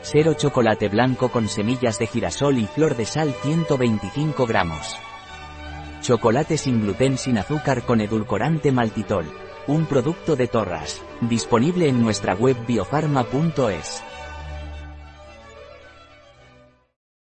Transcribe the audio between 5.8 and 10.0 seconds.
Chocolate sin gluten sin azúcar con edulcorante maltitol. Un